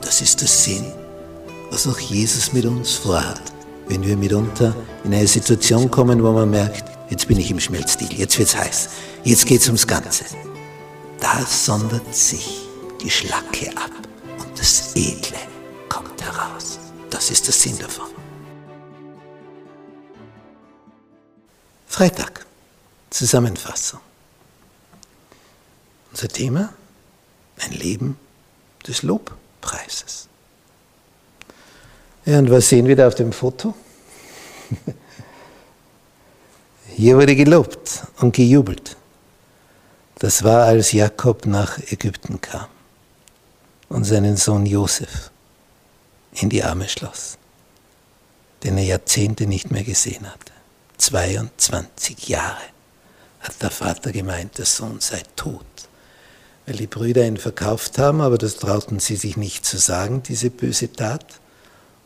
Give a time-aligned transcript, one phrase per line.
[0.00, 0.92] Das ist der Sinn,
[1.70, 3.40] was auch Jesus mit uns vorhat.
[3.88, 8.12] Wenn wir mitunter in eine Situation kommen, wo man merkt, jetzt bin ich im Schmelzstil,
[8.12, 8.88] jetzt wird's heiß,
[9.24, 10.24] jetzt geht's ums Ganze.
[11.20, 12.66] Da sondert sich
[13.02, 13.90] die Schlacke ab
[14.38, 15.38] und das Edle
[15.88, 16.78] kommt heraus.
[17.10, 18.06] Das ist der Sinn davon.
[21.86, 22.46] Freitag.
[23.10, 24.00] Zusammenfassung.
[26.12, 26.72] Unser Thema?
[27.58, 28.16] Ein Leben
[28.86, 29.02] des
[29.60, 30.28] Lobpreises.
[32.24, 33.74] Ja, und was sehen wir da auf dem Foto?
[36.96, 38.96] Hier wurde gelobt und gejubelt.
[40.18, 42.66] Das war, als Jakob nach Ägypten kam
[43.88, 45.30] und seinen Sohn Josef
[46.32, 47.38] in die Arme schloss,
[48.62, 50.52] den er Jahrzehnte nicht mehr gesehen hatte.
[50.98, 52.60] 22 Jahre
[53.40, 55.64] hat der Vater gemeint, der Sohn sei tot,
[56.70, 60.50] weil die Brüder ihn verkauft haben, aber das trauten sie sich nicht zu sagen, diese
[60.50, 61.40] böse Tat,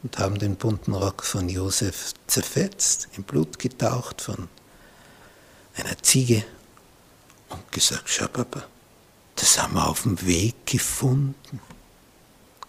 [0.02, 4.48] und haben den bunten Rock von Josef zerfetzt, in Blut getaucht von
[5.76, 6.46] einer Ziege
[7.50, 8.64] und gesagt, schau Papa,
[9.36, 11.60] das haben wir auf dem Weg gefunden.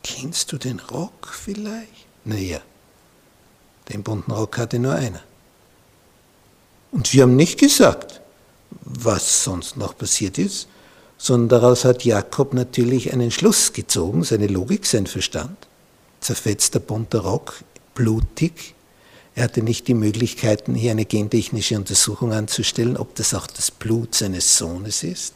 [0.03, 2.07] Kennst du den Rock vielleicht?
[2.25, 2.59] Naja,
[3.87, 5.23] den bunten Rock hatte nur einer.
[6.91, 8.19] Und wir haben nicht gesagt,
[8.81, 10.67] was sonst noch passiert ist,
[11.17, 15.57] sondern daraus hat Jakob natürlich einen Schluss gezogen, seine Logik, sein Verstand.
[16.19, 17.63] Zerfetzter bunter Rock,
[17.93, 18.73] blutig.
[19.35, 24.15] Er hatte nicht die Möglichkeiten, hier eine gentechnische Untersuchung anzustellen, ob das auch das Blut
[24.15, 25.33] seines Sohnes ist.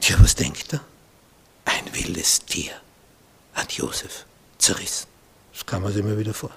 [0.00, 0.80] Tja, was denkt er?
[1.64, 2.72] Ein wildes Tier
[3.54, 4.26] hat Josef
[4.58, 5.06] zerrissen.
[5.52, 6.50] Das kam man sich immer wieder vor.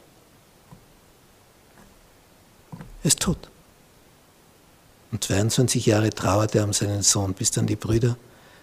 [3.04, 3.50] Er ist tot.
[5.16, 8.18] Und 22 Jahre trauert er um seinen Sohn, bis dann die Brüder,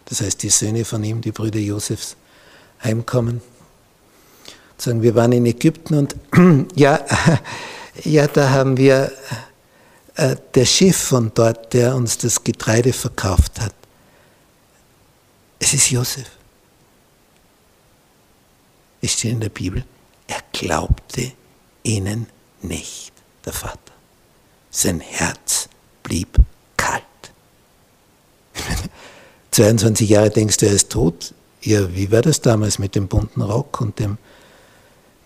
[0.04, 2.14] das heißt die Söhne von ihm, die Brüder Josefs,
[2.84, 3.40] heimkommen.
[4.72, 6.14] Und sagen, wir waren in Ägypten und
[6.76, 7.00] ja,
[8.04, 9.10] ja, da haben wir
[10.16, 13.72] äh, der Chef von dort, der uns das Getreide verkauft hat.
[15.58, 16.26] Es ist Josef.
[19.00, 19.86] Es steht in der Bibel,
[20.26, 21.32] er glaubte
[21.82, 22.26] ihnen
[22.60, 23.14] nicht,
[23.46, 23.78] der Vater.
[24.70, 25.61] Sein Herz
[26.02, 26.36] blieb
[26.76, 27.02] kalt.
[29.50, 31.34] 22 Jahre denkst du, er ist tot.
[31.62, 34.18] Ja, wie war das damals mit dem bunten Rock und dem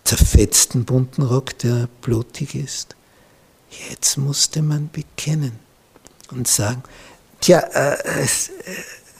[0.03, 2.95] zerfetzten bunten Rock, der blutig ist?
[3.89, 5.59] Jetzt musste man bekennen
[6.31, 6.83] und sagen,
[7.41, 8.49] tja, äh, es,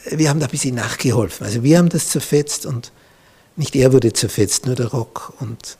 [0.05, 1.45] äh, wir haben da ein bisschen nachgeholfen.
[1.45, 2.91] Also wir haben das zerfetzt und
[3.55, 5.33] nicht er wurde zerfetzt, nur der Rock.
[5.39, 5.77] Und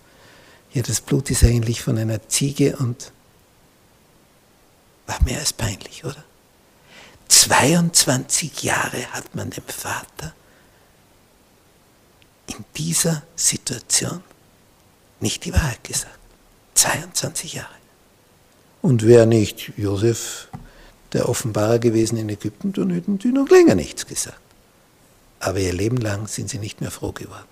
[0.74, 3.12] ja, das Blut ist eigentlich von einer Ziege und
[5.08, 6.24] war mehr als peinlich, oder?
[7.30, 10.34] 22 Jahre hat man dem Vater
[12.48, 14.24] in dieser Situation
[15.20, 16.18] nicht die Wahrheit gesagt.
[16.76, 17.70] 22 Jahre.
[18.82, 20.48] Und wäre nicht Josef
[21.14, 24.40] der Offenbarer gewesen in Ägypten, dann hätten sie noch länger nichts gesagt.
[25.40, 27.46] Aber ihr Leben lang sind sie nicht mehr froh geworden.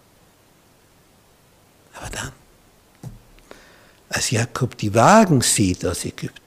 [1.95, 2.31] Aber dann,
[4.09, 6.44] als Jakob die Wagen sieht aus Ägypten,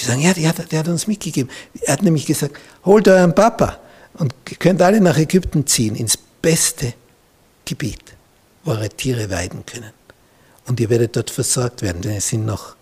[0.00, 1.50] Sie sagen, ja, der hat, der hat uns mitgegeben.
[1.82, 3.78] Er hat nämlich gesagt, holt euren Papa
[4.14, 6.94] und könnt alle nach Ägypten ziehen, ins beste
[7.64, 8.02] Gebiet,
[8.64, 9.92] wo eure Tiere weiden können.
[10.66, 12.76] Und ihr werdet dort versorgt werden, denn es sind noch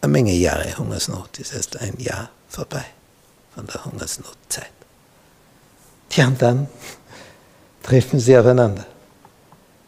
[0.00, 1.30] eine Menge Jahre Hungersnot.
[1.38, 2.84] Das heißt, ein Jahr vorbei
[3.54, 4.70] von der Hungersnotzeit.
[6.08, 6.68] Tja, und dann
[7.82, 8.86] treffen sie aufeinander.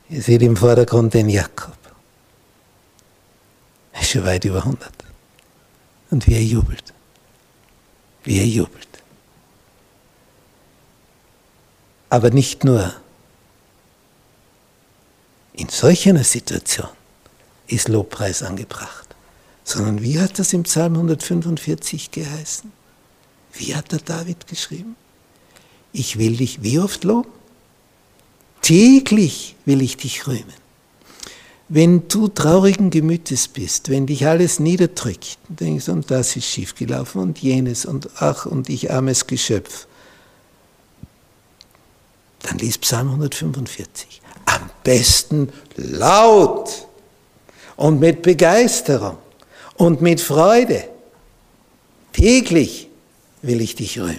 [0.09, 1.77] Ihr seht im Vordergrund den Jakob.
[3.93, 5.00] Er ist schon weit über 100.
[6.11, 6.93] Und wie er jubelt.
[8.25, 8.89] Wie er jubelt.
[12.09, 12.93] Aber nicht nur
[15.53, 16.89] in solch einer Situation
[17.69, 19.15] ist Lobpreis angebracht,
[19.63, 22.73] sondern wie hat das im Psalm 145 geheißen?
[23.53, 24.97] Wie hat der David geschrieben?
[25.93, 27.31] Ich will dich wie oft loben?
[28.63, 30.61] Täglich will ich dich rühmen.
[31.73, 37.21] Wenn du traurigen Gemütes bist, wenn dich alles niederdrückt, denkst du, und das ist schiefgelaufen
[37.21, 39.87] und jenes und ach und ich armes Geschöpf,
[42.41, 44.21] dann lies Psalm 145.
[44.47, 46.89] Am besten laut
[47.77, 49.19] und mit Begeisterung
[49.75, 50.89] und mit Freude.
[52.13, 52.89] Täglich
[53.43, 54.19] will ich dich rühmen.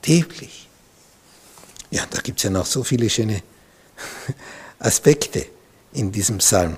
[0.00, 0.68] Täglich.
[1.90, 3.42] Ja, da gibt es ja noch so viele schöne
[4.78, 5.46] Aspekte
[5.92, 6.76] in diesem Psalm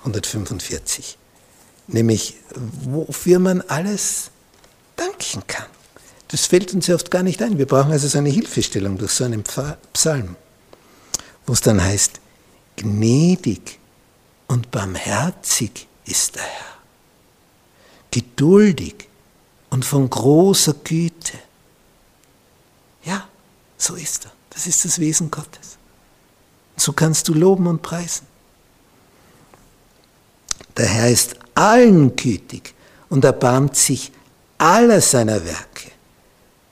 [0.00, 1.18] 145,
[1.86, 4.30] nämlich wofür man alles
[4.96, 5.66] danken kann.
[6.28, 7.58] Das fällt uns ja oft gar nicht ein.
[7.58, 9.44] Wir brauchen also so eine Hilfestellung durch so einen
[9.92, 10.36] Psalm,
[11.46, 12.20] wo es dann heißt,
[12.76, 13.78] gnädig
[14.46, 16.76] und barmherzig ist der Herr,
[18.10, 19.08] geduldig
[19.70, 21.38] und von großer Güte.
[23.04, 23.26] Ja,
[23.76, 24.32] so ist er.
[24.50, 25.78] Das ist das Wesen Gottes.
[26.76, 28.27] So kannst du loben und preisen.
[30.78, 32.72] Der Herr ist allen gütig
[33.08, 34.12] und erbarmt sich
[34.58, 35.90] aller seiner Werke.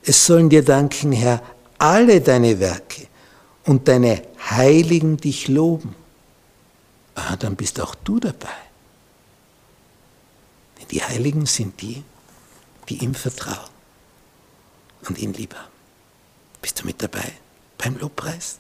[0.05, 1.43] Es sollen dir danken, Herr,
[1.79, 3.09] alle deine Werke
[3.65, 5.95] und deine Heiligen dich loben.
[7.17, 8.49] Ah, dann bist auch du dabei.
[10.79, 12.05] Denn die Heiligen sind die,
[12.89, 13.71] die ihm vertrauen
[15.09, 15.73] und ihn lieb haben.
[16.63, 17.33] Bist du mit dabei
[17.77, 18.59] beim Lobpreis?